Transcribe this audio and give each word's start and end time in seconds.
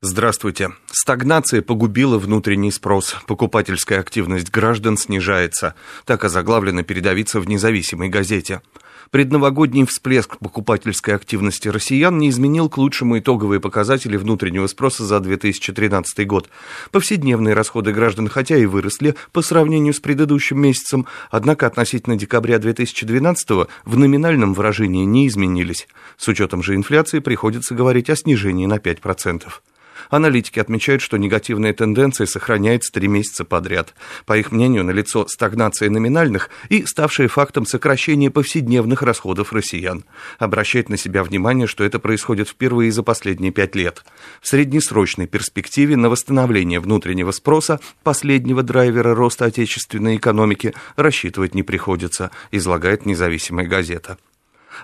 Здравствуйте. 0.00 0.70
Стагнация 0.92 1.60
погубила 1.60 2.18
внутренний 2.18 2.70
спрос. 2.70 3.16
Покупательская 3.26 3.98
активность 3.98 4.48
граждан 4.48 4.96
снижается. 4.96 5.74
Так 6.04 6.22
озаглавлено 6.22 6.84
передовица 6.84 7.40
в 7.40 7.48
независимой 7.48 8.08
газете. 8.08 8.62
Предновогодний 9.10 9.84
всплеск 9.86 10.38
покупательской 10.38 11.16
активности 11.16 11.66
россиян 11.66 12.16
не 12.16 12.28
изменил 12.30 12.68
к 12.68 12.78
лучшему 12.78 13.18
итоговые 13.18 13.58
показатели 13.58 14.16
внутреннего 14.16 14.68
спроса 14.68 15.04
за 15.04 15.18
2013 15.18 16.24
год. 16.28 16.48
Повседневные 16.92 17.54
расходы 17.54 17.92
граждан 17.92 18.28
хотя 18.28 18.56
и 18.56 18.66
выросли 18.66 19.16
по 19.32 19.42
сравнению 19.42 19.94
с 19.94 19.98
предыдущим 19.98 20.60
месяцем, 20.60 21.06
однако 21.28 21.66
относительно 21.66 22.14
декабря 22.14 22.60
2012 22.60 23.50
в 23.84 23.96
номинальном 23.96 24.54
выражении 24.54 25.04
не 25.04 25.26
изменились. 25.26 25.88
С 26.16 26.28
учетом 26.28 26.62
же 26.62 26.76
инфляции 26.76 27.18
приходится 27.18 27.74
говорить 27.74 28.10
о 28.10 28.14
снижении 28.14 28.66
на 28.66 28.76
5%. 28.76 29.42
Аналитики 30.10 30.58
отмечают, 30.58 31.02
что 31.02 31.16
негативная 31.16 31.72
тенденция 31.72 32.26
сохраняется 32.26 32.92
три 32.92 33.08
месяца 33.08 33.44
подряд. 33.44 33.94
По 34.26 34.38
их 34.38 34.52
мнению, 34.52 34.84
налицо 34.84 35.26
стагнация 35.28 35.90
номинальных 35.90 36.50
и 36.68 36.84
ставшая 36.86 37.28
фактом 37.28 37.66
сокращения 37.66 38.30
повседневных 38.30 39.02
расходов 39.02 39.52
россиян. 39.52 40.04
Обращает 40.38 40.88
на 40.88 40.96
себя 40.96 41.22
внимание, 41.22 41.66
что 41.66 41.84
это 41.84 41.98
происходит 41.98 42.48
впервые 42.48 42.90
за 42.90 43.02
последние 43.02 43.52
пять 43.52 43.74
лет. 43.74 44.04
В 44.40 44.48
среднесрочной 44.48 45.26
перспективе 45.26 45.96
на 45.96 46.08
восстановление 46.08 46.80
внутреннего 46.80 47.32
спроса, 47.32 47.80
последнего 48.02 48.62
драйвера 48.62 49.14
роста 49.14 49.44
отечественной 49.46 50.16
экономики, 50.16 50.74
рассчитывать 50.96 51.54
не 51.54 51.62
приходится, 51.62 52.30
излагает 52.50 53.06
независимая 53.06 53.66
газета. 53.66 54.18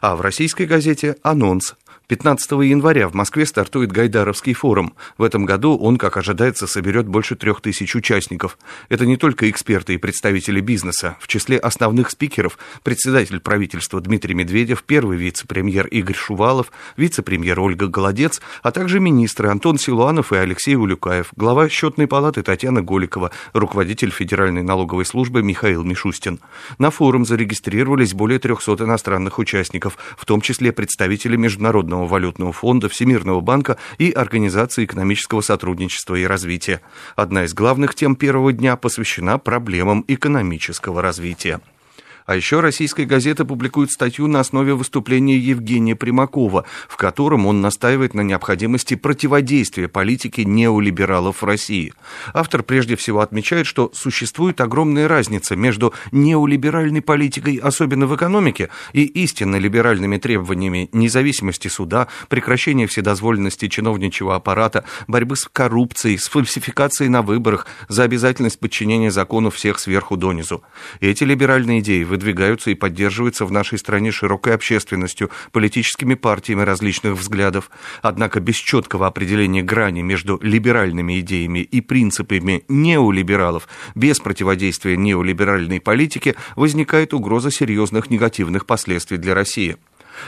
А 0.00 0.16
в 0.16 0.20
российской 0.20 0.66
газете 0.66 1.16
анонс 1.22 1.76
15 2.06 2.50
января 2.64 3.08
в 3.08 3.14
Москве 3.14 3.46
стартует 3.46 3.90
Гайдаровский 3.90 4.52
форум. 4.52 4.92
В 5.16 5.22
этом 5.22 5.46
году 5.46 5.78
он, 5.78 5.96
как 5.96 6.18
ожидается, 6.18 6.66
соберет 6.66 7.08
больше 7.08 7.34
трех 7.34 7.62
тысяч 7.62 7.96
участников. 7.96 8.58
Это 8.90 9.06
не 9.06 9.16
только 9.16 9.48
эксперты 9.48 9.94
и 9.94 9.96
представители 9.96 10.60
бизнеса. 10.60 11.16
В 11.18 11.28
числе 11.28 11.56
основных 11.56 12.10
спикеров 12.10 12.58
председатель 12.82 13.40
правительства 13.40 14.02
Дмитрий 14.02 14.34
Медведев, 14.34 14.82
первый 14.82 15.16
вице-премьер 15.16 15.86
Игорь 15.86 16.14
Шувалов, 16.14 16.72
вице-премьер 16.98 17.58
Ольга 17.58 17.86
Голодец, 17.86 18.42
а 18.62 18.70
также 18.70 19.00
министры 19.00 19.48
Антон 19.48 19.78
Силуанов 19.78 20.30
и 20.34 20.36
Алексей 20.36 20.76
Улюкаев, 20.76 21.28
глава 21.36 21.70
счетной 21.70 22.06
палаты 22.06 22.42
Татьяна 22.42 22.82
Голикова, 22.82 23.30
руководитель 23.54 24.10
Федеральной 24.10 24.62
налоговой 24.62 25.06
службы 25.06 25.42
Михаил 25.42 25.84
Мишустин. 25.84 26.40
На 26.76 26.90
форум 26.90 27.24
зарегистрировались 27.24 28.12
более 28.12 28.38
300 28.38 28.84
иностранных 28.84 29.38
участников, 29.38 29.96
в 30.18 30.26
том 30.26 30.42
числе 30.42 30.70
представители 30.70 31.36
международного 31.36 31.93
Международного 31.94 32.06
валютного 32.06 32.52
фонда, 32.52 32.88
Всемирного 32.88 33.40
банка 33.40 33.76
и 33.98 34.10
Организации 34.10 34.84
экономического 34.84 35.40
сотрудничества 35.42 36.16
и 36.16 36.24
развития. 36.24 36.80
Одна 37.16 37.44
из 37.44 37.54
главных 37.54 37.94
тем 37.94 38.16
первого 38.16 38.52
дня 38.52 38.76
посвящена 38.76 39.38
проблемам 39.38 40.04
экономического 40.08 41.02
развития. 41.02 41.60
А 42.26 42.36
еще 42.36 42.60
российская 42.60 43.04
газета 43.04 43.44
публикует 43.44 43.90
статью 43.90 44.26
на 44.28 44.40
основе 44.40 44.74
выступления 44.74 45.36
Евгения 45.36 45.94
Примакова, 45.94 46.64
в 46.88 46.96
котором 46.96 47.46
он 47.46 47.60
настаивает 47.60 48.14
на 48.14 48.22
необходимости 48.22 48.94
противодействия 48.94 49.88
политике 49.88 50.44
неолибералов 50.44 51.42
в 51.42 51.44
России. 51.44 51.92
Автор 52.32 52.62
прежде 52.62 52.96
всего 52.96 53.20
отмечает, 53.20 53.66
что 53.66 53.90
существует 53.92 54.60
огромная 54.62 55.06
разница 55.06 55.54
между 55.54 55.92
неолиберальной 56.12 57.02
политикой, 57.02 57.56
особенно 57.56 58.06
в 58.06 58.16
экономике, 58.16 58.70
и 58.94 59.04
истинно 59.04 59.56
либеральными 59.56 60.16
требованиями 60.16 60.88
независимости 60.92 61.68
суда, 61.68 62.08
прекращения 62.28 62.86
вседозволенности 62.86 63.68
чиновничьего 63.68 64.34
аппарата, 64.34 64.84
борьбы 65.08 65.36
с 65.36 65.46
коррупцией, 65.52 66.16
с 66.16 66.28
фальсификацией 66.28 67.10
на 67.10 67.20
выборах, 67.20 67.66
за 67.88 68.04
обязательность 68.04 68.60
подчинения 68.60 69.10
закону 69.10 69.50
всех 69.50 69.78
сверху 69.78 70.16
донизу. 70.16 70.62
Эти 71.00 71.24
либеральные 71.24 71.80
идеи 71.80 72.02
выдвигаются 72.14 72.70
и 72.70 72.76
поддерживаются 72.76 73.44
в 73.44 73.50
нашей 73.50 73.76
стране 73.76 74.12
широкой 74.12 74.54
общественностью, 74.54 75.30
политическими 75.50 76.14
партиями 76.14 76.62
различных 76.62 77.14
взглядов. 77.14 77.70
Однако 78.02 78.38
без 78.38 78.54
четкого 78.54 79.08
определения 79.08 79.62
грани 79.62 80.02
между 80.02 80.38
либеральными 80.40 81.18
идеями 81.18 81.58
и 81.58 81.80
принципами 81.80 82.62
неолибералов, 82.68 83.66
без 83.96 84.20
противодействия 84.20 84.96
неолиберальной 84.96 85.80
политике 85.80 86.36
возникает 86.54 87.14
угроза 87.14 87.50
серьезных 87.50 88.10
негативных 88.10 88.64
последствий 88.64 89.18
для 89.18 89.34
России. 89.34 89.76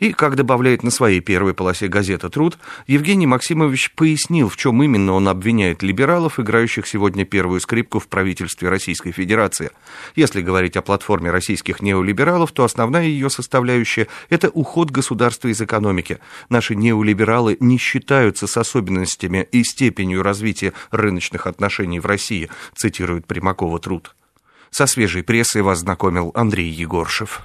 И, 0.00 0.12
как 0.12 0.36
добавляет 0.36 0.82
на 0.82 0.90
своей 0.90 1.20
первой 1.20 1.54
полосе 1.54 1.88
газета 1.88 2.30
«Труд», 2.30 2.58
Евгений 2.86 3.26
Максимович 3.26 3.92
пояснил, 3.94 4.48
в 4.48 4.56
чем 4.56 4.82
именно 4.82 5.12
он 5.12 5.28
обвиняет 5.28 5.82
либералов, 5.82 6.38
играющих 6.38 6.86
сегодня 6.86 7.24
первую 7.24 7.60
скрипку 7.60 7.98
в 7.98 8.08
правительстве 8.08 8.68
Российской 8.68 9.12
Федерации. 9.12 9.70
Если 10.16 10.42
говорить 10.42 10.76
о 10.76 10.82
платформе 10.82 11.30
российских 11.30 11.82
неолибералов, 11.82 12.52
то 12.52 12.64
основная 12.64 13.04
ее 13.04 13.30
составляющая– 13.30 14.08
это 14.30 14.48
уход 14.50 14.90
государства 14.90 15.48
из 15.48 15.60
экономики. 15.60 16.18
Наши 16.48 16.74
неолибералы 16.74 17.56
не 17.60 17.78
считаются 17.78 18.46
с 18.46 18.56
особенностями 18.56 19.48
и 19.52 19.64
степенью 19.64 20.22
развития 20.22 20.72
рыночных 20.90 21.46
отношений 21.46 22.00
в 22.00 22.06
России, 22.06 22.50
цитирует 22.74 23.26
Примакова 23.26 23.78
«Труд». 23.78 24.14
Со 24.70 24.86
свежей 24.86 25.22
прессой 25.22 25.62
вас 25.62 25.80
знакомил 25.80 26.30
Андрей 26.34 26.68
Егоршев. 26.68 27.42